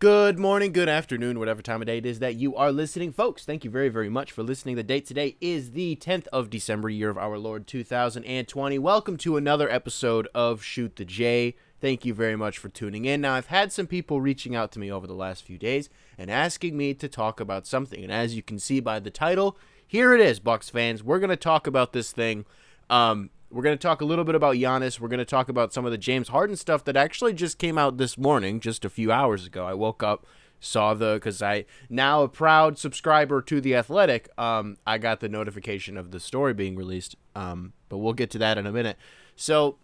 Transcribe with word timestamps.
Good 0.00 0.38
morning, 0.38 0.72
good 0.72 0.88
afternoon, 0.88 1.38
whatever 1.38 1.60
time 1.60 1.82
of 1.82 1.86
day 1.86 1.98
it 1.98 2.06
is 2.06 2.20
that 2.20 2.36
you 2.36 2.56
are 2.56 2.72
listening, 2.72 3.12
folks. 3.12 3.44
Thank 3.44 3.64
you 3.64 3.70
very, 3.70 3.90
very 3.90 4.08
much 4.08 4.32
for 4.32 4.42
listening. 4.42 4.76
The 4.76 4.82
date 4.82 5.04
today 5.04 5.36
is 5.42 5.72
the 5.72 5.94
10th 5.96 6.26
of 6.28 6.48
December, 6.48 6.88
year 6.88 7.10
of 7.10 7.18
our 7.18 7.36
Lord 7.36 7.66
2020. 7.66 8.78
Welcome 8.78 9.18
to 9.18 9.36
another 9.36 9.68
episode 9.68 10.26
of 10.34 10.62
Shoot 10.62 10.96
the 10.96 11.04
J. 11.04 11.54
Thank 11.82 12.06
you 12.06 12.14
very 12.14 12.34
much 12.34 12.56
for 12.56 12.70
tuning 12.70 13.04
in. 13.04 13.20
Now, 13.20 13.34
I've 13.34 13.48
had 13.48 13.74
some 13.74 13.86
people 13.86 14.22
reaching 14.22 14.56
out 14.56 14.72
to 14.72 14.78
me 14.78 14.90
over 14.90 15.06
the 15.06 15.12
last 15.12 15.44
few 15.44 15.58
days 15.58 15.90
and 16.16 16.30
asking 16.30 16.78
me 16.78 16.94
to 16.94 17.06
talk 17.06 17.38
about 17.38 17.66
something. 17.66 18.02
And 18.02 18.10
as 18.10 18.34
you 18.34 18.42
can 18.42 18.58
see 18.58 18.80
by 18.80 19.00
the 19.00 19.10
title, 19.10 19.58
here 19.86 20.14
it 20.14 20.22
is, 20.22 20.40
Bucks 20.40 20.70
fans. 20.70 21.04
We're 21.04 21.18
going 21.18 21.28
to 21.28 21.36
talk 21.36 21.66
about 21.66 21.92
this 21.92 22.10
thing. 22.10 22.46
Um, 22.88 23.28
we're 23.50 23.62
going 23.62 23.76
to 23.76 23.82
talk 23.82 24.00
a 24.00 24.04
little 24.04 24.24
bit 24.24 24.34
about 24.34 24.56
Giannis. 24.56 25.00
We're 25.00 25.08
going 25.08 25.18
to 25.18 25.24
talk 25.24 25.48
about 25.48 25.72
some 25.72 25.84
of 25.84 25.90
the 25.90 25.98
James 25.98 26.28
Harden 26.28 26.56
stuff 26.56 26.84
that 26.84 26.96
actually 26.96 27.32
just 27.32 27.58
came 27.58 27.76
out 27.78 27.96
this 27.96 28.16
morning, 28.16 28.60
just 28.60 28.84
a 28.84 28.90
few 28.90 29.10
hours 29.10 29.46
ago. 29.46 29.66
I 29.66 29.74
woke 29.74 30.02
up, 30.02 30.24
saw 30.60 30.94
the 30.94 31.14
because 31.14 31.42
I 31.42 31.64
now 31.88 32.22
a 32.22 32.28
proud 32.28 32.78
subscriber 32.78 33.42
to 33.42 33.60
the 33.60 33.74
Athletic. 33.74 34.28
Um, 34.38 34.76
I 34.86 34.98
got 34.98 35.20
the 35.20 35.28
notification 35.28 35.96
of 35.96 36.12
the 36.12 36.20
story 36.20 36.54
being 36.54 36.76
released. 36.76 37.16
Um, 37.34 37.72
but 37.88 37.98
we'll 37.98 38.12
get 38.12 38.30
to 38.30 38.38
that 38.38 38.56
in 38.56 38.66
a 38.66 38.72
minute. 38.72 38.96
So, 39.36 39.78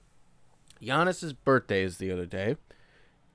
Giannis's 0.81 1.33
birthday 1.33 1.83
is 1.83 1.99
the 1.99 2.11
other 2.11 2.27
day, 2.27 2.57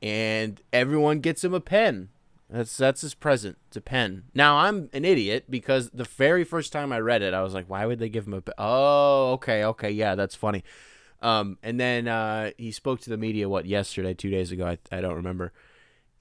and 0.01 0.61
everyone 0.71 1.19
gets 1.19 1.43
him 1.43 1.53
a 1.53 1.59
pen. 1.59 2.09
That's 2.51 2.75
that's 2.75 3.01
his 3.01 3.13
present. 3.13 3.57
It's 3.67 3.77
a 3.77 3.81
pen. 3.81 4.23
Now 4.35 4.57
I'm 4.57 4.89
an 4.91 5.05
idiot 5.05 5.45
because 5.49 5.89
the 5.91 6.03
very 6.03 6.43
first 6.43 6.73
time 6.73 6.91
I 6.91 6.99
read 6.99 7.21
it, 7.21 7.33
I 7.33 7.41
was 7.41 7.53
like, 7.53 7.69
why 7.69 7.85
would 7.85 7.99
they 7.99 8.09
give 8.09 8.27
him 8.27 8.33
a? 8.33 8.43
Oh, 8.57 9.31
okay, 9.33 9.63
okay, 9.63 9.89
yeah, 9.89 10.15
that's 10.15 10.35
funny. 10.35 10.63
Um, 11.21 11.57
and 11.63 11.79
then 11.79 12.09
uh, 12.09 12.51
he 12.57 12.71
spoke 12.71 12.99
to 13.01 13.09
the 13.09 13.17
media 13.17 13.47
what 13.47 13.65
yesterday, 13.65 14.13
two 14.13 14.29
days 14.29 14.51
ago, 14.51 14.65
I, 14.65 14.79
I 14.91 15.01
don't 15.01 15.15
remember, 15.15 15.53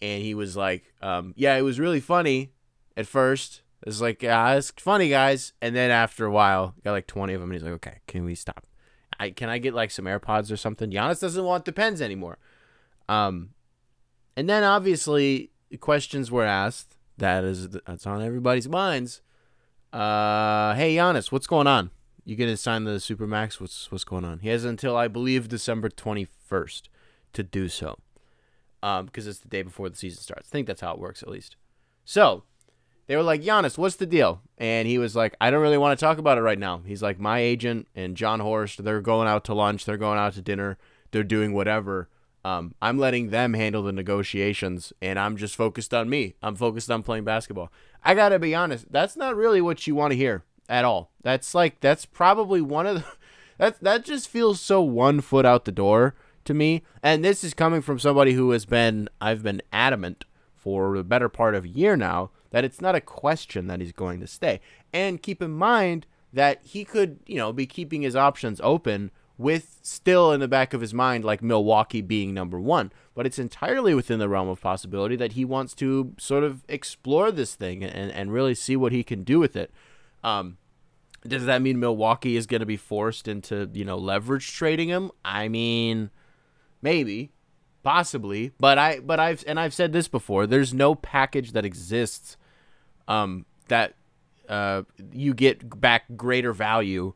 and 0.00 0.22
he 0.22 0.34
was 0.34 0.56
like, 0.56 0.92
um, 1.02 1.34
yeah, 1.36 1.56
it 1.56 1.62
was 1.62 1.80
really 1.80 2.00
funny 2.00 2.52
at 2.96 3.06
first. 3.06 3.62
It 3.82 3.86
was 3.86 4.00
like, 4.00 4.22
yeah, 4.22 4.54
it's 4.54 4.70
funny, 4.76 5.08
guys. 5.08 5.54
And 5.60 5.74
then 5.74 5.90
after 5.90 6.26
a 6.26 6.30
while, 6.30 6.74
got 6.84 6.92
like 6.92 7.06
20 7.06 7.32
of 7.32 7.40
them, 7.40 7.50
and 7.50 7.54
he's 7.54 7.64
like, 7.64 7.72
okay, 7.74 7.98
can 8.06 8.24
we 8.24 8.34
stop? 8.36 8.66
I 9.18 9.30
can 9.30 9.48
I 9.48 9.58
get 9.58 9.74
like 9.74 9.90
some 9.90 10.04
AirPods 10.04 10.52
or 10.52 10.56
something? 10.56 10.90
Giannis 10.90 11.20
doesn't 11.20 11.44
want 11.44 11.64
the 11.64 11.72
pens 11.72 12.00
anymore. 12.00 12.38
Um, 13.08 13.50
and 14.36 14.48
then 14.48 14.62
obviously 14.62 15.50
questions 15.78 16.30
were 16.30 16.44
asked. 16.44 16.96
That 17.18 17.44
is 17.44 17.68
that's 17.68 18.06
on 18.06 18.22
everybody's 18.22 18.68
minds. 18.68 19.20
Uh, 19.92 20.74
hey 20.74 20.96
Giannis, 20.96 21.30
what's 21.30 21.46
going 21.46 21.66
on? 21.66 21.90
You 22.24 22.36
gonna 22.36 22.56
sign 22.56 22.84
the 22.84 22.92
supermax? 22.92 23.60
What's 23.60 23.90
what's 23.90 24.04
going 24.04 24.24
on? 24.24 24.38
He 24.40 24.48
has 24.48 24.64
until 24.64 24.96
I 24.96 25.08
believe 25.08 25.48
December 25.48 25.88
twenty 25.88 26.24
first 26.24 26.88
to 27.32 27.42
do 27.42 27.68
so, 27.68 27.98
um, 28.82 29.06
because 29.06 29.26
it's 29.26 29.40
the 29.40 29.48
day 29.48 29.62
before 29.62 29.88
the 29.88 29.96
season 29.96 30.22
starts. 30.22 30.48
I 30.48 30.52
think 30.52 30.66
that's 30.66 30.80
how 30.80 30.94
it 30.94 31.00
works 31.00 31.22
at 31.22 31.28
least. 31.28 31.56
So 32.04 32.44
they 33.06 33.16
were 33.16 33.22
like, 33.22 33.42
Giannis, 33.42 33.76
what's 33.76 33.96
the 33.96 34.06
deal? 34.06 34.40
And 34.56 34.86
he 34.86 34.96
was 34.96 35.16
like, 35.16 35.34
I 35.40 35.50
don't 35.50 35.62
really 35.62 35.78
want 35.78 35.98
to 35.98 36.04
talk 36.04 36.18
about 36.18 36.38
it 36.38 36.42
right 36.42 36.58
now. 36.58 36.82
He's 36.86 37.02
like, 37.02 37.18
my 37.18 37.40
agent 37.40 37.88
and 37.94 38.16
Jon 38.16 38.38
Horst, 38.38 38.84
they're 38.84 39.00
going 39.00 39.26
out 39.26 39.44
to 39.46 39.54
lunch, 39.54 39.84
they're 39.84 39.96
going 39.96 40.18
out 40.18 40.34
to 40.34 40.42
dinner, 40.42 40.78
they're 41.10 41.24
doing 41.24 41.52
whatever. 41.52 42.08
Um, 42.44 42.74
I'm 42.80 42.98
letting 42.98 43.30
them 43.30 43.54
handle 43.54 43.82
the 43.82 43.92
negotiations, 43.92 44.92
and 45.02 45.18
I'm 45.18 45.36
just 45.36 45.56
focused 45.56 45.92
on 45.92 46.08
me. 46.08 46.34
I'm 46.42 46.56
focused 46.56 46.90
on 46.90 47.02
playing 47.02 47.24
basketball. 47.24 47.70
I 48.02 48.14
gotta 48.14 48.38
be 48.38 48.54
honest, 48.54 48.90
that's 48.90 49.16
not 49.16 49.36
really 49.36 49.60
what 49.60 49.86
you 49.86 49.94
want 49.94 50.12
to 50.12 50.16
hear 50.16 50.44
at 50.68 50.84
all. 50.84 51.10
That's 51.22 51.54
like 51.54 51.80
that's 51.80 52.06
probably 52.06 52.60
one 52.62 52.86
of 52.86 52.94
the 52.96 53.04
that 53.58 53.80
that 53.80 54.04
just 54.04 54.28
feels 54.28 54.60
so 54.60 54.80
one 54.80 55.20
foot 55.20 55.44
out 55.44 55.66
the 55.66 55.72
door 55.72 56.14
to 56.44 56.54
me. 56.54 56.82
And 57.02 57.24
this 57.24 57.44
is 57.44 57.52
coming 57.52 57.82
from 57.82 57.98
somebody 57.98 58.32
who 58.32 58.52
has 58.52 58.64
been 58.64 59.08
I've 59.20 59.42
been 59.42 59.60
adamant 59.72 60.24
for 60.54 60.96
the 60.96 61.04
better 61.04 61.28
part 61.28 61.54
of 61.54 61.64
a 61.64 61.68
year 61.68 61.96
now 61.96 62.30
that 62.50 62.64
it's 62.64 62.80
not 62.80 62.94
a 62.94 63.00
question 63.00 63.66
that 63.66 63.80
he's 63.80 63.92
going 63.92 64.20
to 64.20 64.26
stay. 64.26 64.60
And 64.92 65.22
keep 65.22 65.40
in 65.42 65.52
mind 65.52 66.06
that 66.32 66.60
he 66.62 66.84
could, 66.84 67.20
you 67.26 67.36
know, 67.36 67.52
be 67.52 67.66
keeping 67.66 68.02
his 68.02 68.16
options 68.16 68.60
open 68.62 69.10
with 69.40 69.78
still 69.80 70.32
in 70.32 70.40
the 70.40 70.46
back 70.46 70.74
of 70.74 70.82
his 70.82 70.92
mind 70.92 71.24
like 71.24 71.42
Milwaukee 71.42 72.02
being 72.02 72.34
number 72.34 72.60
one. 72.60 72.92
But 73.14 73.24
it's 73.24 73.38
entirely 73.38 73.94
within 73.94 74.18
the 74.18 74.28
realm 74.28 74.48
of 74.48 74.60
possibility 74.60 75.16
that 75.16 75.32
he 75.32 75.46
wants 75.46 75.72
to 75.76 76.14
sort 76.18 76.44
of 76.44 76.62
explore 76.68 77.32
this 77.32 77.54
thing 77.54 77.82
and, 77.82 78.12
and 78.12 78.32
really 78.32 78.54
see 78.54 78.76
what 78.76 78.92
he 78.92 79.02
can 79.02 79.24
do 79.24 79.38
with 79.38 79.56
it. 79.56 79.70
Um, 80.22 80.58
does 81.26 81.46
that 81.46 81.62
mean 81.62 81.80
Milwaukee 81.80 82.36
is 82.36 82.46
going 82.46 82.60
to 82.60 82.66
be 82.66 82.76
forced 82.76 83.28
into, 83.28 83.70
you 83.72 83.84
know, 83.84 83.96
leverage 83.96 84.52
trading 84.52 84.88
him? 84.88 85.10
I 85.24 85.48
mean, 85.48 86.10
maybe, 86.82 87.32
possibly, 87.82 88.52
but 88.60 88.76
I 88.76 89.00
but 89.00 89.18
I've 89.20 89.42
and 89.46 89.58
I've 89.58 89.74
said 89.74 89.92
this 89.92 90.06
before, 90.06 90.46
there's 90.46 90.74
no 90.74 90.94
package 90.94 91.52
that 91.52 91.64
exists 91.64 92.36
um 93.08 93.46
that 93.68 93.94
uh 94.50 94.82
you 95.12 95.32
get 95.32 95.80
back 95.80 96.04
greater 96.14 96.52
value 96.52 97.14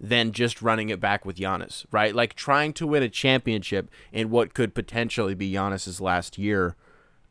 than 0.00 0.32
just 0.32 0.62
running 0.62 0.88
it 0.88 0.98
back 0.98 1.26
with 1.26 1.36
Giannis, 1.36 1.84
right? 1.90 2.14
Like 2.14 2.34
trying 2.34 2.72
to 2.74 2.86
win 2.86 3.02
a 3.02 3.08
championship 3.08 3.90
in 4.12 4.30
what 4.30 4.54
could 4.54 4.74
potentially 4.74 5.34
be 5.34 5.52
Giannis's 5.52 6.00
last 6.00 6.38
year. 6.38 6.74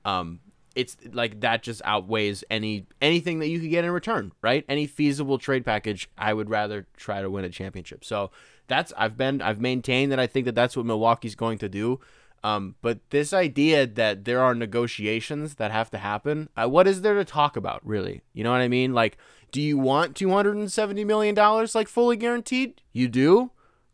Um, 0.06 0.40
it's 0.76 0.96
like 1.12 1.42
that 1.42 1.64
just 1.64 1.82
outweighs 1.84 2.44
any 2.50 2.86
anything 3.02 3.40
that 3.40 3.48
you 3.48 3.60
could 3.60 3.72
get 3.72 3.86
in 3.86 3.92
return, 3.92 4.32
right? 4.44 4.64
Any 4.70 4.86
feasible 4.86 5.40
trade 5.40 5.66
package, 5.66 6.10
I 6.16 6.34
would 6.34 6.50
rather 6.50 6.86
try 6.96 7.24
to 7.24 7.30
win 7.30 7.44
a 7.44 7.50
championship. 7.50 8.06
So 8.06 8.30
that's 8.68 8.94
I've 8.96 9.18
been 9.18 9.42
I've 9.42 9.60
maintained 9.60 10.12
that 10.12 10.20
I 10.20 10.28
think 10.28 10.46
that 10.46 10.56
that's 10.56 10.78
what 10.78 10.86
Milwaukee's 10.86 11.36
going 11.36 11.58
to 11.58 11.70
do. 11.70 12.00
Um, 12.44 12.76
but 12.82 13.00
this 13.10 13.34
idea 13.34 13.86
that 13.86 14.26
there 14.26 14.42
are 14.42 14.56
negotiations 14.56 15.56
that 15.56 15.72
have 15.72 15.90
to 15.92 15.98
happen, 15.98 16.50
uh, 16.56 16.68
what 16.68 16.88
is 16.88 17.02
there 17.02 17.16
to 17.16 17.26
talk 17.26 17.58
about, 17.58 17.86
really? 17.86 18.22
You 18.34 18.44
know 18.44 18.52
what 18.52 18.62
I 18.62 18.68
mean? 18.68 18.94
Like 18.94 19.18
do 19.52 19.62
you 19.62 19.78
want 19.78 20.16
$270 20.16 21.06
million 21.06 21.36
like 21.74 21.88
fully 21.88 22.18
guaranteed? 22.18 22.82
You 22.94 23.08
do? 23.08 23.52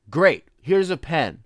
Great. 0.09 0.45
Here's 0.61 0.89
a 0.89 0.97
pen. 0.97 1.44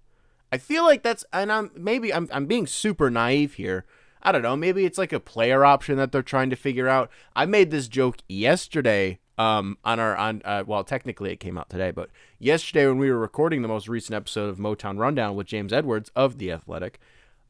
I 0.52 0.58
feel 0.58 0.84
like 0.84 1.04
that's 1.04 1.24
and 1.32 1.52
I'm 1.52 1.70
maybe 1.76 2.12
I'm 2.12 2.28
I'm 2.32 2.48
being 2.48 2.66
super 2.66 3.12
naive 3.12 3.54
here. 3.54 3.86
I 4.22 4.31
don't 4.31 4.42
know, 4.42 4.58
maybe 4.58 4.84
it's 4.84 4.98
like 4.98 5.14
a 5.14 5.20
player 5.20 5.64
option 5.64 5.98
that 5.98 6.12
they're 6.12 6.24
trying 6.24 6.50
to 6.50 6.56
figure 6.56 6.90
out. 6.90 7.10
I 7.36 7.46
made 7.46 7.72
this 7.72 7.88
joke 7.88 8.18
yesterday 8.28 9.20
um 9.40 9.78
on 9.86 10.00
our 10.00 10.16
on 10.18 10.42
uh, 10.46 10.64
well 10.68 10.84
technically 10.84 11.32
it 11.32 11.40
came 11.40 11.58
out 11.58 11.70
today, 11.70 11.90
but 11.90 12.10
yesterday 12.38 12.86
when 12.86 13.00
we 13.00 13.10
were 13.10 13.18
recording 13.18 13.64
the 13.64 13.68
most 13.68 13.88
recent 13.88 14.14
episode 14.14 14.50
of 14.50 14.58
Motown 14.58 15.00
Rundown 15.00 15.36
with 15.36 15.48
James 15.48 15.74
Edwards 15.74 16.12
of 16.16 16.38
The 16.38 16.52
Athletic, 16.52 17.00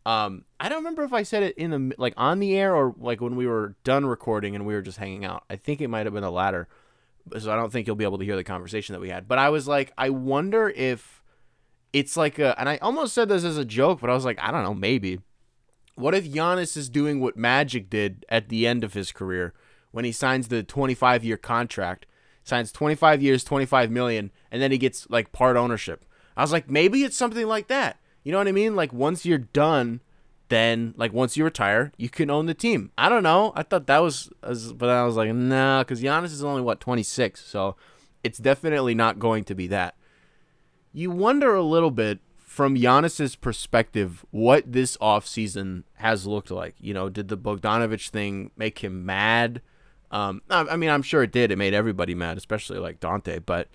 um, 0.06 0.46
I 0.60 0.70
don't 0.70 0.78
remember 0.78 1.04
if 1.04 1.12
I 1.12 1.24
said 1.24 1.44
it 1.44 1.58
in 1.58 1.72
the 1.72 1.96
like 1.98 2.14
on 2.16 2.40
the 2.40 2.56
air 2.56 2.76
or 2.76 2.96
like 3.00 3.20
when 3.20 3.36
we 3.36 3.48
were 3.48 3.76
done 3.84 4.06
recording 4.06 4.56
and 4.56 4.66
we 4.66 4.74
were 4.74 4.82
just 4.82 5.00
hanging 5.00 5.26
out. 5.26 5.44
I 5.50 5.56
think 5.56 5.82
it 5.82 5.88
might 5.90 6.06
have 6.06 6.14
been 6.14 6.24
the 6.24 6.32
latter. 6.32 6.68
So 7.38 7.52
I 7.52 7.56
don't 7.56 7.72
think 7.72 7.86
you'll 7.86 7.96
be 7.96 8.06
able 8.06 8.18
to 8.18 8.26
hear 8.26 8.36
the 8.36 8.44
conversation 8.44 8.94
that 8.94 9.02
we 9.02 9.10
had. 9.10 9.28
But 9.28 9.38
I 9.40 9.50
was 9.50 9.68
like, 9.68 9.92
I 9.98 10.10
wonder 10.10 10.70
if 10.70 11.22
it's 11.94 12.16
like 12.16 12.40
a, 12.40 12.60
and 12.60 12.70
I 12.70 12.78
almost 12.78 13.14
said 13.14 13.30
this 13.30 13.44
as 13.44 13.58
a 13.58 13.66
joke, 13.66 14.00
but 14.00 14.10
I 14.10 14.14
was 14.14 14.26
like, 14.26 14.40
I 14.42 14.52
don't 14.52 14.64
know, 14.64 14.74
maybe. 14.74 15.20
What 15.96 16.16
if 16.16 16.26
Giannis 16.26 16.78
is 16.78 16.90
doing 16.90 17.20
what 17.20 17.36
Magic 17.36 17.90
did 17.90 18.26
at 18.30 18.50
the 18.50 18.66
end 18.66 18.84
of 18.84 18.94
his 18.94 19.12
career 19.12 19.54
when 19.92 20.06
he 20.06 20.12
signs 20.12 20.48
the 20.48 20.64
25 20.64 21.24
year 21.24 21.38
contract, 21.38 22.06
signs 22.44 22.72
25 22.72 23.22
years, 23.22 23.44
25 23.44 23.92
million, 23.92 24.32
and 24.52 24.62
then 24.62 24.72
he 24.72 24.78
gets 24.78 25.10
like 25.10 25.32
part 25.32 25.58
ownership? 25.58 26.06
I 26.38 26.42
was 26.42 26.52
like, 26.52 26.70
maybe 26.70 27.04
it's 27.04 27.18
something 27.18 27.48
like 27.48 27.68
that. 27.68 28.00
You 28.24 28.32
know 28.32 28.38
what 28.38 28.48
I 28.48 28.54
mean? 28.54 28.76
Like 28.76 28.94
once 28.94 29.26
you're 29.26 29.38
done, 29.38 30.02
then 30.50 30.94
like 30.98 31.14
once 31.14 31.38
you 31.38 31.44
retire, 31.44 31.92
you 31.98 32.10
can 32.10 32.30
own 32.30 32.46
the 32.46 32.54
team. 32.54 32.92
I 32.98 33.10
don't 33.10 33.24
know. 33.24 33.54
I 33.56 33.64
thought 33.64 33.88
that 33.88 34.00
was, 34.00 34.30
but 34.42 34.90
I 34.90 35.04
was 35.04 35.16
like, 35.16 35.34
nah, 35.34 35.84
because 35.84 36.02
Giannis 36.02 36.26
is 36.26 36.44
only 36.44 36.62
what 36.62 36.80
26, 36.80 37.44
so 37.44 37.76
it's 38.24 38.40
definitely 38.40 38.96
not 38.96 39.20
going 39.20 39.44
to 39.46 39.56
be 39.56 39.68
that. 39.68 39.96
You 40.92 41.12
wonder 41.12 41.54
a 41.54 41.64
little 41.64 41.92
bit 41.92 42.20
from 42.38 42.76
Giannis's 42.76 43.36
perspective 43.36 44.26
what 44.32 44.72
this 44.72 44.98
offseason 44.98 45.84
has 45.96 46.26
looked 46.26 46.52
like. 46.52 46.76
You 46.80 46.94
know, 46.94 47.08
did 47.08 47.28
the 47.28 47.38
Bogdanovich 47.38 48.10
thing 48.10 48.52
make 48.58 48.80
him 48.80 49.06
mad? 49.06 49.62
Um, 50.12 50.42
I 50.50 50.76
mean, 50.76 50.90
I'm 50.90 51.04
sure 51.04 51.24
it 51.24 51.32
did. 51.32 51.52
It 51.52 51.58
made 51.58 51.74
everybody 51.74 52.16
mad, 52.16 52.38
especially 52.38 52.80
like 52.80 53.00
Donte. 53.00 53.46
But 53.46 53.68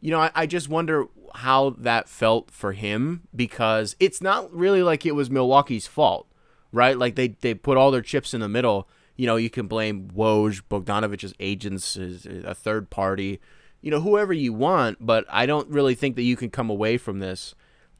you 0.00 0.10
know, 0.10 0.20
I, 0.20 0.30
I 0.34 0.46
just 0.46 0.68
wonder 0.68 1.06
how 1.34 1.70
that 1.78 2.08
felt 2.08 2.50
for 2.50 2.72
him 2.72 3.22
because 3.34 3.96
it's 4.00 4.20
not 4.20 4.52
really 4.52 4.82
like 4.82 5.04
it 5.04 5.14
was 5.14 5.30
Milwaukee's 5.30 5.86
fault, 5.86 6.26
right? 6.72 6.96
Like 6.96 7.16
they, 7.16 7.28
they 7.28 7.54
put 7.54 7.76
all 7.76 7.90
their 7.90 8.02
chips 8.02 8.34
in 8.34 8.40
the 8.40 8.48
middle. 8.48 8.88
You 9.16 9.26
know, 9.26 9.36
you 9.36 9.50
can 9.50 9.66
blame 9.66 10.08
Woj, 10.14 10.62
Bogdanovich's 10.70 11.34
agents, 11.38 11.96
a 11.96 12.54
third 12.54 12.88
party, 12.88 13.40
you 13.82 13.90
know, 13.90 14.00
whoever 14.00 14.32
you 14.32 14.52
want, 14.52 14.98
but 15.00 15.24
I 15.28 15.46
don't 15.46 15.68
really 15.68 15.94
think 15.94 16.16
that 16.16 16.22
you 16.22 16.36
can 16.36 16.50
come 16.50 16.70
away 16.70 16.96
from 16.96 17.18
this 17.18 17.54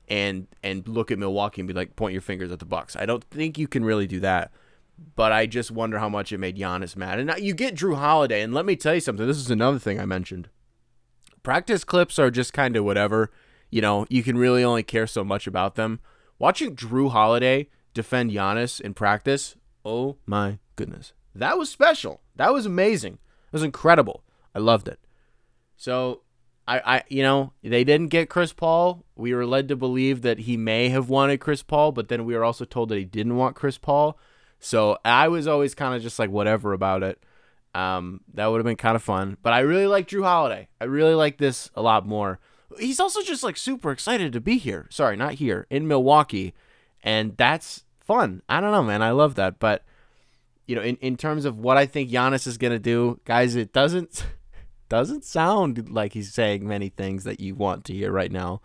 and 0.08 0.48
and 0.62 0.86
look 0.88 1.10
at 1.10 1.18
Milwaukee 1.18 1.60
and 1.60 1.68
be 1.68 1.74
like 1.74 1.94
point 1.96 2.12
your 2.12 2.22
fingers 2.22 2.50
at 2.50 2.58
the 2.58 2.64
Bucks. 2.64 2.96
I 2.96 3.06
don't 3.06 3.24
think 3.24 3.58
you 3.58 3.68
can 3.68 3.84
really 3.84 4.06
do 4.06 4.20
that. 4.20 4.50
But 5.16 5.32
I 5.32 5.46
just 5.46 5.70
wonder 5.70 5.98
how 5.98 6.08
much 6.08 6.32
it 6.32 6.38
made 6.38 6.58
Giannis 6.58 6.96
mad. 6.96 7.18
And 7.18 7.28
now 7.28 7.36
you 7.36 7.54
get 7.54 7.74
Jrue 7.74 7.96
Holiday, 7.96 8.42
and 8.42 8.52
let 8.52 8.66
me 8.66 8.76
tell 8.76 8.94
you 8.94 9.00
something. 9.00 9.26
This 9.26 9.38
is 9.38 9.50
another 9.50 9.78
thing 9.78 9.98
I 9.98 10.04
mentioned 10.04 10.48
practice 11.42 11.84
clips 11.84 12.18
are 12.18 12.30
just 12.30 12.52
kind 12.52 12.76
of 12.76 12.84
whatever. 12.84 13.30
You 13.70 13.80
know, 13.80 14.06
you 14.10 14.22
can 14.22 14.36
really 14.36 14.62
only 14.62 14.82
care 14.82 15.06
so 15.06 15.24
much 15.24 15.46
about 15.46 15.74
them. 15.74 16.00
Watching 16.38 16.76
Jrue 16.76 17.10
Holiday 17.10 17.68
defend 17.94 18.30
Giannis 18.30 18.80
in 18.80 18.94
practice 18.94 19.56
Oh 19.84 20.16
my 20.26 20.58
goodness. 20.76 21.12
That 21.34 21.58
was 21.58 21.70
special. 21.70 22.20
That 22.36 22.52
was 22.52 22.66
amazing. 22.66 23.14
It 23.14 23.52
was 23.52 23.62
incredible. 23.62 24.24
I 24.54 24.58
loved 24.58 24.88
it. 24.88 25.00
So 25.76 26.22
I, 26.68 26.80
I 26.84 27.02
you 27.08 27.22
know, 27.22 27.52
they 27.62 27.84
didn't 27.84 28.08
get 28.08 28.28
Chris 28.28 28.52
Paul. 28.52 29.04
We 29.16 29.34
were 29.34 29.46
led 29.46 29.68
to 29.68 29.76
believe 29.76 30.22
that 30.22 30.40
he 30.40 30.56
may 30.56 30.88
have 30.90 31.08
wanted 31.08 31.40
Chris 31.40 31.62
Paul, 31.62 31.92
but 31.92 32.08
then 32.08 32.24
we 32.24 32.34
were 32.34 32.44
also 32.44 32.64
told 32.64 32.90
that 32.90 32.98
he 32.98 33.04
didn't 33.04 33.36
want 33.36 33.56
Chris 33.56 33.78
Paul. 33.78 34.18
So 34.60 34.98
I 35.04 35.28
was 35.28 35.46
always 35.46 35.74
kind 35.74 35.94
of 35.94 36.02
just 36.02 36.18
like 36.18 36.30
whatever 36.30 36.72
about 36.72 37.02
it. 37.02 37.22
Um, 37.74 38.20
that 38.34 38.46
would 38.46 38.58
have 38.58 38.66
been 38.66 38.76
kind 38.76 38.96
of 38.96 39.02
fun. 39.02 39.38
But 39.42 39.52
I 39.54 39.60
really 39.60 39.86
like 39.86 40.08
Jrue 40.08 40.24
Holiday. 40.24 40.68
I 40.80 40.84
really 40.84 41.14
like 41.14 41.38
this 41.38 41.70
a 41.74 41.82
lot 41.82 42.06
more. 42.06 42.38
He's 42.78 43.00
also 43.00 43.22
just 43.22 43.42
like 43.42 43.56
super 43.56 43.90
excited 43.90 44.32
to 44.32 44.40
be 44.40 44.58
here. 44.58 44.86
Sorry, 44.90 45.16
not 45.16 45.34
here 45.34 45.66
in 45.70 45.88
Milwaukee, 45.88 46.54
and 47.02 47.36
that's 47.36 47.84
fun. 47.98 48.42
I 48.48 48.60
don't 48.60 48.72
know, 48.72 48.82
man. 48.82 49.02
I 49.02 49.10
love 49.10 49.34
that. 49.36 49.58
But 49.58 49.82
you 50.66 50.76
know, 50.76 50.82
in, 50.82 50.96
in 50.96 51.16
terms 51.16 51.44
of 51.44 51.58
what 51.58 51.76
I 51.76 51.86
think 51.86 52.10
Giannis 52.10 52.46
is 52.46 52.58
gonna 52.58 52.78
do, 52.78 53.18
guys, 53.24 53.56
it 53.56 53.72
doesn't 53.72 54.26
doesn't 54.88 55.24
sound 55.24 55.90
like 55.90 56.12
he's 56.12 56.32
saying 56.32 56.66
many 56.66 56.90
things 56.90 57.24
that 57.24 57.40
you 57.40 57.54
want 57.54 57.84
to 57.86 57.94
hear 57.94 58.12
right 58.12 58.30
now. 58.30 58.60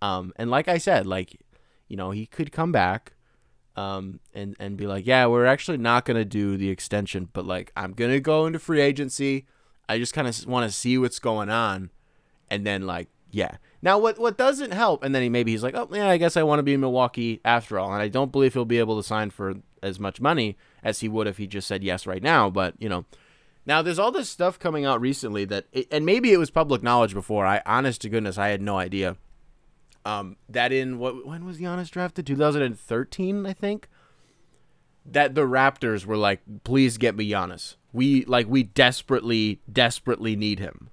Um, 0.00 0.32
and 0.36 0.50
like 0.50 0.68
I 0.68 0.78
said, 0.78 1.06
like 1.06 1.40
you 1.88 1.96
know, 1.96 2.10
he 2.10 2.26
could 2.26 2.50
come 2.50 2.72
back 2.72 3.13
um, 3.76 4.20
and 4.32 4.56
and 4.58 4.76
be 4.76 4.86
like, 4.86 5.06
yeah, 5.06 5.26
we're 5.26 5.46
actually 5.46 5.78
not 5.78 6.04
gonna 6.04 6.24
do 6.24 6.56
the 6.56 6.70
extension, 6.70 7.28
but 7.32 7.46
like 7.46 7.72
I'm 7.76 7.92
gonna 7.92 8.20
go 8.20 8.46
into 8.46 8.58
free 8.58 8.80
agency. 8.80 9.46
I 9.88 9.98
just 9.98 10.14
kind 10.14 10.26
of 10.26 10.46
want 10.46 10.70
to 10.70 10.76
see 10.76 10.96
what's 10.96 11.18
going 11.18 11.50
on, 11.50 11.90
and 12.50 12.66
then 12.66 12.86
like 12.86 13.08
yeah. 13.30 13.56
Now 13.82 13.98
what 13.98 14.18
what 14.18 14.38
doesn't 14.38 14.72
help, 14.72 15.02
and 15.02 15.14
then 15.14 15.22
he 15.22 15.28
maybe 15.28 15.52
he's 15.52 15.62
like, 15.62 15.74
oh 15.74 15.88
yeah, 15.92 16.08
I 16.08 16.16
guess 16.16 16.36
I 16.36 16.42
want 16.42 16.60
to 16.60 16.64
be 16.64 16.74
in 16.74 16.80
Milwaukee 16.80 17.40
after 17.44 17.78
all, 17.78 17.92
and 17.92 18.00
I 18.00 18.08
don't 18.08 18.32
believe 18.32 18.54
he'll 18.54 18.64
be 18.64 18.78
able 18.78 18.96
to 18.96 19.06
sign 19.06 19.30
for 19.30 19.54
as 19.82 20.00
much 20.00 20.20
money 20.20 20.56
as 20.82 21.00
he 21.00 21.08
would 21.08 21.26
if 21.26 21.36
he 21.36 21.46
just 21.46 21.68
said 21.68 21.82
yes 21.82 22.06
right 22.06 22.22
now. 22.22 22.48
But 22.48 22.74
you 22.78 22.88
know, 22.88 23.04
now 23.66 23.82
there's 23.82 23.98
all 23.98 24.12
this 24.12 24.30
stuff 24.30 24.58
coming 24.58 24.84
out 24.84 25.00
recently 25.00 25.44
that, 25.46 25.66
it, 25.72 25.88
and 25.90 26.06
maybe 26.06 26.32
it 26.32 26.38
was 26.38 26.50
public 26.50 26.82
knowledge 26.82 27.12
before. 27.12 27.44
I 27.44 27.60
honest 27.66 28.00
to 28.02 28.08
goodness, 28.08 28.38
I 28.38 28.48
had 28.48 28.62
no 28.62 28.78
idea 28.78 29.16
um, 30.04 30.36
that 30.48 30.72
in 30.72 30.98
what 30.98 31.26
when 31.26 31.44
was 31.44 31.58
Giannis 31.58 31.90
drafted? 31.90 32.26
2013, 32.26 33.46
I 33.46 33.52
think. 33.52 33.88
That 35.06 35.34
the 35.34 35.42
Raptors 35.42 36.06
were 36.06 36.16
like, 36.16 36.40
please 36.64 36.96
get 36.96 37.14
me 37.14 37.28
Giannis. 37.28 37.76
We 37.92 38.24
like 38.24 38.46
we 38.48 38.62
desperately, 38.62 39.60
desperately 39.70 40.34
need 40.34 40.58
him, 40.58 40.90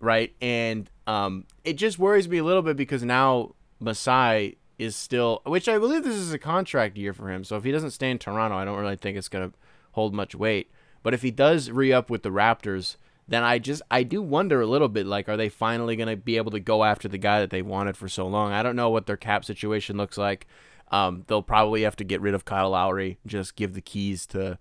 right? 0.00 0.34
And 0.40 0.90
um, 1.06 1.44
it 1.64 1.74
just 1.74 1.98
worries 1.98 2.28
me 2.28 2.38
a 2.38 2.44
little 2.44 2.62
bit 2.62 2.76
because 2.76 3.02
now 3.02 3.54
Masai 3.78 4.56
is 4.78 4.96
still, 4.96 5.42
which 5.44 5.68
I 5.68 5.78
believe 5.78 6.02
this 6.02 6.16
is 6.16 6.32
a 6.32 6.38
contract 6.38 6.96
year 6.96 7.12
for 7.12 7.30
him. 7.30 7.44
So 7.44 7.56
if 7.56 7.64
he 7.64 7.72
doesn't 7.72 7.90
stay 7.90 8.10
in 8.10 8.18
Toronto, 8.18 8.56
I 8.56 8.64
don't 8.64 8.78
really 8.78 8.96
think 8.96 9.16
it's 9.16 9.28
gonna 9.28 9.52
hold 9.92 10.14
much 10.14 10.34
weight. 10.34 10.70
But 11.02 11.14
if 11.14 11.22
he 11.22 11.30
does 11.30 11.70
re 11.70 11.92
up 11.92 12.10
with 12.10 12.22
the 12.22 12.30
Raptors, 12.30 12.96
then 13.28 13.42
I 13.42 13.58
just 13.58 13.82
I 13.90 14.02
do 14.02 14.22
wonder 14.22 14.60
a 14.60 14.66
little 14.66 14.88
bit 14.88 15.06
like 15.06 15.28
are 15.28 15.36
they 15.36 15.48
finally 15.48 15.96
going 15.96 16.08
to 16.08 16.16
be 16.16 16.36
able 16.36 16.52
to 16.52 16.60
go 16.60 16.84
after 16.84 17.08
the 17.08 17.18
guy 17.18 17.40
that 17.40 17.50
they 17.50 17.62
wanted 17.62 17.96
for 17.96 18.08
so 18.08 18.26
long? 18.26 18.52
I 18.52 18.62
don't 18.62 18.76
know 18.76 18.90
what 18.90 19.06
their 19.06 19.16
cap 19.16 19.44
situation 19.44 19.96
looks 19.96 20.16
like. 20.16 20.46
Um, 20.92 21.24
they'll 21.26 21.42
probably 21.42 21.82
have 21.82 21.96
to 21.96 22.04
get 22.04 22.20
rid 22.20 22.34
of 22.34 22.44
Kyle 22.44 22.70
Lowry, 22.70 23.18
just 23.26 23.56
give 23.56 23.74
the 23.74 23.80
keys 23.80 24.24
to 24.26 24.58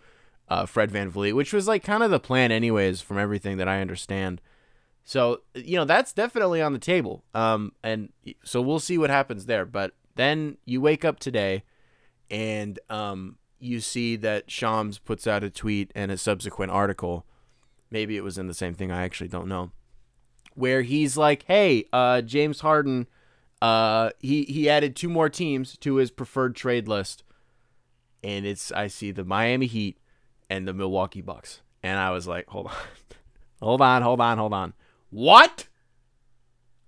uh, 0.49 0.65
Fred 0.65 0.91
VanVleet, 0.91 1.33
which 1.33 1.53
was 1.53 1.67
like 1.67 1.83
kind 1.83 2.03
of 2.03 2.09
the 2.09 2.19
plan 2.19 2.51
anyways 2.51 3.01
from 3.01 3.19
everything 3.19 3.57
that 3.57 3.67
I 3.67 3.81
understand. 3.81 4.41
So, 5.03 5.41
you 5.53 5.77
know, 5.77 5.85
that's 5.85 6.13
definitely 6.13 6.63
on 6.63 6.73
the 6.73 6.79
table. 6.79 7.23
Um, 7.35 7.73
and 7.83 8.11
so 8.43 8.59
we'll 8.61 8.79
see 8.79 8.97
what 8.97 9.11
happens 9.11 9.45
there, 9.45 9.65
but 9.65 9.93
then 10.15 10.57
you 10.65 10.81
wake 10.81 11.05
up 11.05 11.19
today 11.19 11.63
and 12.31 12.79
um, 12.89 13.37
you 13.59 13.81
see 13.81 14.15
that 14.15 14.49
Shams 14.49 14.97
puts 14.97 15.27
out 15.27 15.43
a 15.43 15.51
tweet 15.51 15.91
and 15.93 16.11
a 16.11 16.17
subsequent 16.17 16.71
article 16.71 17.23
maybe 17.95 18.17
it 18.17 18.25
was 18.25 18.37
in 18.37 18.47
the 18.47 18.53
same 18.53 18.73
thing. 18.73 18.91
I 18.91 19.03
actually 19.03 19.29
don't 19.29 19.47
know. 19.47 19.71
Where 20.53 20.81
he's 20.81 21.15
like, 21.15 21.43
"Hey, 21.43 21.85
uh, 21.93 22.21
James 22.21 22.59
Harden, 22.59 23.07
uh, 23.61 24.09
he 24.19 24.43
he 24.43 24.69
added 24.69 24.95
two 24.95 25.07
more 25.07 25.29
teams 25.29 25.77
to 25.77 25.95
his 25.95 26.11
preferred 26.11 26.57
trade 26.57 26.89
list, 26.89 27.23
and 28.21 28.45
it's 28.45 28.69
I 28.73 28.87
see 28.87 29.11
the 29.11 29.23
Miami 29.23 29.65
Heat 29.65 29.97
and 30.49 30.67
the 30.67 30.73
Milwaukee 30.73 31.21
Bucks, 31.21 31.61
and 31.81 31.97
I 31.97 32.11
was 32.11 32.27
like, 32.27 32.47
hold 32.49 32.67
on, 32.67 32.73
hold 33.61 33.81
on, 33.81 34.01
hold 34.01 34.19
on, 34.19 34.37
hold 34.37 34.53
on, 34.53 34.73
what?" 35.09 35.67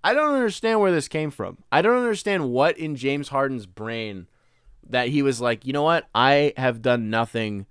I 0.04 0.14
don't 0.14 0.34
understand 0.34 0.78
where 0.78 0.92
this 0.92 1.08
came 1.08 1.30
from. 1.30 1.58
I 1.72 1.82
don't 1.82 1.98
understand 1.98 2.50
what 2.50 2.78
in 2.78 2.94
James 2.94 3.28
Harden's 3.28 3.66
brain 3.66 4.28
that 4.88 5.08
he 5.08 5.22
was 5.22 5.40
like, 5.40 5.66
you 5.66 5.72
know 5.72 5.82
what? 5.82 6.08
I 6.14 6.54
have 6.56 6.82
done 6.82 7.10
nothing 7.10 7.66